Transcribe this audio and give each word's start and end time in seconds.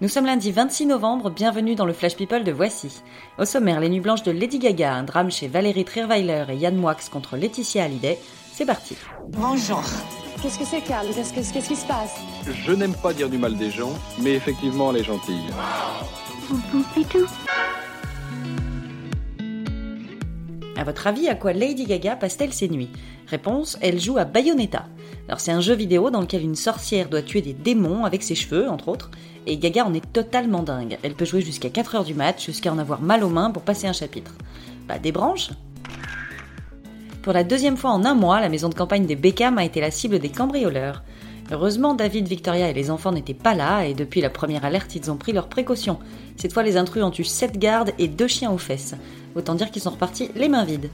Nous 0.00 0.08
sommes 0.08 0.26
lundi 0.26 0.50
26 0.50 0.86
novembre, 0.86 1.30
bienvenue 1.30 1.74
dans 1.76 1.86
le 1.86 1.92
Flash 1.92 2.16
People 2.16 2.44
de 2.44 2.52
Voici. 2.52 3.02
Au 3.38 3.44
sommaire, 3.44 3.80
les 3.80 3.88
nuits 3.88 4.00
blanches 4.00 4.22
de 4.24 4.32
Lady 4.32 4.58
Gaga, 4.58 4.94
un 4.94 5.04
drame 5.04 5.30
chez 5.30 5.46
Valérie 5.48 5.84
Trierweiler 5.84 6.44
et 6.50 6.56
Yann 6.56 6.76
Moix 6.76 6.96
contre 7.12 7.36
Laetitia 7.36 7.84
Hallyday. 7.84 8.18
C'est 8.52 8.66
parti. 8.66 8.96
Bonjour. 9.28 9.82
Qu'est-ce 10.42 10.58
que 10.58 10.64
c'est, 10.64 10.80
Carl 10.82 11.06
Qu'est-ce 11.14 11.32
que- 11.32 11.52
qu'est-ce 11.52 11.68
qui 11.68 11.76
se 11.76 11.86
passe? 11.86 12.16
Je 12.46 12.72
n'aime 12.72 12.94
pas 12.94 13.12
dire 13.14 13.30
du 13.30 13.38
mal 13.38 13.56
des 13.56 13.70
gens, 13.70 13.92
mais 14.20 14.32
effectivement, 14.34 14.90
elle 14.90 14.98
est 15.00 15.04
gentille. 15.04 15.44
À 20.76 20.82
votre 20.82 21.06
avis, 21.06 21.28
à 21.28 21.34
quoi 21.36 21.52
Lady 21.52 21.84
Gaga 21.84 22.16
passe-t-elle 22.16 22.52
ses 22.52 22.68
nuits? 22.68 22.90
Réponse, 23.28 23.78
elle 23.80 24.00
joue 24.00 24.18
à 24.18 24.24
Bayonetta. 24.24 24.86
Alors 25.28 25.38
c'est 25.38 25.52
un 25.52 25.60
jeu 25.60 25.74
vidéo 25.74 26.10
dans 26.10 26.20
lequel 26.20 26.42
une 26.42 26.56
sorcière 26.56 27.08
doit 27.08 27.22
tuer 27.22 27.42
des 27.42 27.52
démons 27.52 28.04
avec 28.04 28.22
ses 28.22 28.34
cheveux, 28.34 28.68
entre 28.68 28.88
autres, 28.88 29.10
et 29.46 29.56
Gaga 29.56 29.86
en 29.86 29.94
est 29.94 30.12
totalement 30.12 30.62
dingue. 30.62 30.98
Elle 31.02 31.14
peut 31.14 31.24
jouer 31.24 31.42
jusqu'à 31.42 31.70
4 31.70 31.94
heures 31.94 32.04
du 32.04 32.14
match, 32.14 32.46
jusqu'à 32.46 32.72
en 32.72 32.78
avoir 32.78 33.00
mal 33.00 33.22
aux 33.22 33.28
mains 33.28 33.50
pour 33.52 33.62
passer 33.62 33.86
un 33.86 33.92
chapitre. 33.92 34.32
Bah 34.88 34.98
des 34.98 35.12
branches? 35.12 35.50
Pour 37.22 37.32
la 37.32 37.44
deuxième 37.44 37.76
fois 37.76 37.90
en 37.92 38.04
un 38.04 38.14
mois, 38.14 38.40
la 38.40 38.48
maison 38.48 38.68
de 38.68 38.74
campagne 38.74 39.06
des 39.06 39.16
Beckham 39.16 39.58
a 39.58 39.64
été 39.64 39.80
la 39.80 39.90
cible 39.90 40.18
des 40.18 40.28
cambrioleurs. 40.28 41.02
Heureusement, 41.50 41.94
David, 41.94 42.26
Victoria 42.26 42.70
et 42.70 42.72
les 42.72 42.90
enfants 42.90 43.12
n'étaient 43.12 43.34
pas 43.34 43.54
là, 43.54 43.84
et 43.84 43.94
depuis 43.94 44.20
la 44.20 44.30
première 44.30 44.64
alerte, 44.64 44.94
ils 44.94 45.10
ont 45.10 45.16
pris 45.16 45.32
leurs 45.32 45.48
précautions. 45.48 45.98
Cette 46.36 46.52
fois, 46.52 46.62
les 46.62 46.76
intrus 46.76 47.02
ont 47.02 47.12
eu 47.12 47.24
7 47.24 47.58
gardes 47.58 47.92
et 47.98 48.08
2 48.08 48.26
chiens 48.26 48.50
aux 48.50 48.58
fesses. 48.58 48.94
Autant 49.34 49.54
dire 49.54 49.70
qu'ils 49.70 49.82
sont 49.82 49.90
repartis 49.90 50.30
les 50.34 50.48
mains 50.48 50.64
vides. 50.64 50.90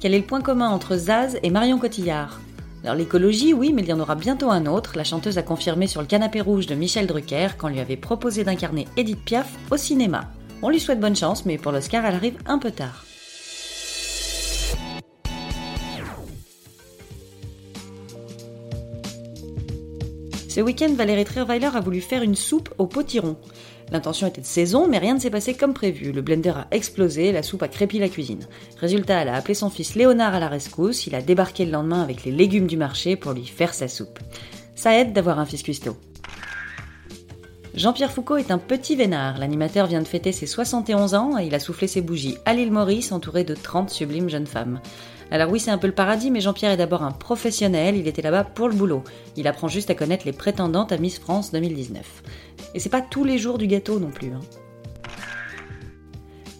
Quel 0.00 0.14
est 0.14 0.18
le 0.18 0.24
point 0.24 0.40
commun 0.40 0.70
entre 0.70 0.96
Zaz 0.96 1.38
et 1.42 1.50
Marion 1.50 1.78
Cotillard? 1.78 2.40
Alors 2.82 2.96
l'écologie, 2.96 3.52
oui, 3.52 3.72
mais 3.74 3.82
il 3.82 3.88
y 3.88 3.92
en 3.92 4.00
aura 4.00 4.14
bientôt 4.14 4.50
un 4.50 4.66
autre. 4.66 4.96
La 4.96 5.04
chanteuse 5.04 5.36
a 5.36 5.42
confirmé 5.42 5.86
sur 5.86 6.00
le 6.00 6.06
canapé 6.06 6.40
rouge 6.40 6.66
de 6.66 6.74
Michel 6.74 7.06
Drucker 7.06 7.48
quand 7.58 7.68
lui 7.68 7.80
avait 7.80 7.98
proposé 7.98 8.42
d'incarner 8.42 8.88
Edith 8.96 9.22
Piaf 9.24 9.52
au 9.70 9.76
cinéma. 9.76 10.30
On 10.62 10.70
lui 10.70 10.80
souhaite 10.80 11.00
bonne 11.00 11.16
chance, 11.16 11.44
mais 11.44 11.58
pour 11.58 11.72
l'Oscar, 11.72 12.06
elle 12.06 12.14
arrive 12.14 12.38
un 12.46 12.58
peu 12.58 12.70
tard. 12.70 13.04
Ce 20.50 20.60
week-end, 20.60 20.92
Valérie 20.94 21.24
Trierweiler 21.24 21.70
a 21.72 21.80
voulu 21.80 22.00
faire 22.00 22.24
une 22.24 22.34
soupe 22.34 22.74
au 22.76 22.88
potiron. 22.88 23.36
L'intention 23.92 24.26
était 24.26 24.40
de 24.40 24.46
saison, 24.46 24.88
mais 24.88 24.98
rien 24.98 25.14
ne 25.14 25.20
s'est 25.20 25.30
passé 25.30 25.54
comme 25.54 25.74
prévu. 25.74 26.10
Le 26.10 26.22
blender 26.22 26.50
a 26.50 26.66
explosé, 26.72 27.30
la 27.30 27.44
soupe 27.44 27.62
a 27.62 27.68
crépi 27.68 28.00
la 28.00 28.08
cuisine. 28.08 28.48
Résultat, 28.80 29.22
elle 29.22 29.28
a 29.28 29.36
appelé 29.36 29.54
son 29.54 29.70
fils 29.70 29.94
Léonard 29.94 30.34
à 30.34 30.40
la 30.40 30.48
rescousse, 30.48 31.06
il 31.06 31.14
a 31.14 31.22
débarqué 31.22 31.64
le 31.64 31.70
lendemain 31.70 32.02
avec 32.02 32.24
les 32.24 32.32
légumes 32.32 32.66
du 32.66 32.76
marché 32.76 33.14
pour 33.14 33.30
lui 33.32 33.46
faire 33.46 33.72
sa 33.72 33.86
soupe. 33.86 34.18
Ça 34.74 34.98
aide 34.98 35.12
d'avoir 35.12 35.38
un 35.38 35.46
fils 35.46 35.62
cuistot. 35.62 35.96
Jean-Pierre 37.72 38.10
Foucault 38.10 38.38
est 38.38 38.50
un 38.50 38.58
petit 38.58 38.96
vénard. 38.96 39.38
L'animateur 39.38 39.86
vient 39.86 40.02
de 40.02 40.08
fêter 40.08 40.32
ses 40.32 40.46
71 40.46 41.14
ans 41.14 41.38
et 41.38 41.46
il 41.46 41.54
a 41.54 41.60
soufflé 41.60 41.86
ses 41.86 42.00
bougies 42.00 42.38
à 42.44 42.54
l'île 42.54 42.72
Maurice 42.72 43.12
entouré 43.12 43.44
de 43.44 43.54
30 43.54 43.88
sublimes 43.88 44.28
jeunes 44.28 44.48
femmes. 44.48 44.80
Alors 45.30 45.50
oui, 45.50 45.60
c'est 45.60 45.70
un 45.70 45.78
peu 45.78 45.86
le 45.86 45.94
paradis, 45.94 46.30
mais 46.30 46.40
Jean-Pierre 46.40 46.72
est 46.72 46.76
d'abord 46.76 47.02
un 47.02 47.12
professionnel, 47.12 47.96
il 47.96 48.08
était 48.08 48.22
là-bas 48.22 48.44
pour 48.44 48.68
le 48.68 48.74
boulot. 48.74 49.04
Il 49.36 49.46
apprend 49.46 49.68
juste 49.68 49.90
à 49.90 49.94
connaître 49.94 50.26
les 50.26 50.32
prétendantes 50.32 50.90
à 50.90 50.98
Miss 50.98 51.18
France 51.20 51.52
2019. 51.52 52.22
Et 52.74 52.80
c'est 52.80 52.88
pas 52.88 53.00
tous 53.00 53.22
les 53.24 53.38
jours 53.38 53.56
du 53.58 53.68
gâteau 53.68 54.00
non 54.00 54.10
plus. 54.10 54.32
hein. 54.32 54.40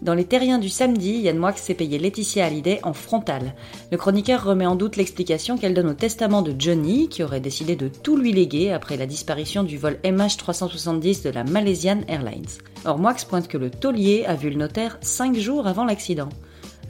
Dans 0.02 0.14
les 0.14 0.24
terriens 0.24 0.58
du 0.58 0.70
samedi, 0.70 1.18
Yann 1.18 1.36
Moix 1.36 1.52
s'est 1.56 1.74
payé 1.74 1.98
Laetitia 1.98 2.46
Hallyday 2.46 2.80
en 2.84 2.94
frontal. 2.94 3.54
Le 3.90 3.98
chroniqueur 3.98 4.42
remet 4.42 4.64
en 4.64 4.74
doute 4.74 4.96
l'explication 4.96 5.58
qu'elle 5.58 5.74
donne 5.74 5.90
au 5.90 5.94
testament 5.94 6.40
de 6.40 6.54
Johnny, 6.58 7.08
qui 7.10 7.22
aurait 7.22 7.40
décidé 7.40 7.76
de 7.76 7.88
tout 7.88 8.16
lui 8.16 8.32
léguer 8.32 8.72
après 8.72 8.96
la 8.96 9.04
disparition 9.04 9.62
du 9.62 9.76
vol 9.76 9.98
MH370 10.02 11.22
de 11.22 11.30
la 11.30 11.44
Malaysian 11.44 12.00
Airlines. 12.08 12.46
Or, 12.86 12.98
Moix 12.98 13.14
pointe 13.28 13.48
que 13.48 13.58
le 13.58 13.68
taulier 13.68 14.24
a 14.26 14.36
vu 14.36 14.48
le 14.48 14.56
notaire 14.56 14.96
5 15.02 15.36
jours 15.36 15.66
avant 15.66 15.84
l'accident. 15.84 16.30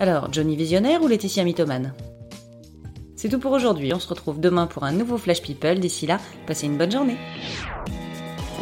Alors, 0.00 0.32
Johnny 0.32 0.56
visionnaire 0.56 1.02
ou 1.02 1.08
Laetitia 1.08 1.44
mythomane? 1.44 1.92
C'est 3.16 3.28
tout 3.28 3.38
pour 3.38 3.52
aujourd'hui, 3.52 3.92
on 3.92 4.00
se 4.00 4.08
retrouve 4.08 4.40
demain 4.40 4.66
pour 4.66 4.84
un 4.84 4.92
nouveau 4.92 5.18
Flash 5.18 5.42
People. 5.42 5.78
D'ici 5.78 6.06
là, 6.06 6.18
passez 6.46 6.64
une 6.64 6.78
bonne 6.78 6.90
journée. 6.90 7.18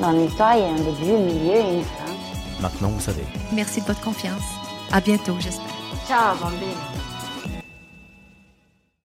Dans 0.00 0.10
l'histoire, 0.10 0.56
il 0.56 0.62
y 0.62 0.64
a 0.64 0.70
un 0.70 0.74
début, 0.74 1.12
un 1.12 1.32
milieu 1.32 1.54
et 1.54 1.74
une 1.76 1.84
fin. 1.84 2.60
Maintenant, 2.60 2.88
vous 2.88 3.00
savez. 3.00 3.22
Merci 3.52 3.80
de 3.80 3.86
votre 3.86 4.00
confiance. 4.00 4.42
À 4.90 5.00
bientôt, 5.00 5.36
j'espère. 5.38 5.64
Ciao, 6.08 6.36
bambine. 6.42 7.07